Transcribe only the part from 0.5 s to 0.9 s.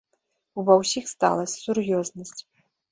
Ува